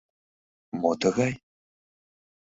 [0.81, 1.33] «Мо тыгай?